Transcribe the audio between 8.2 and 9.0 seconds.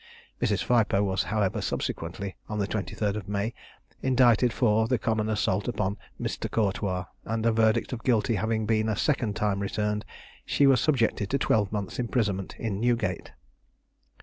having been a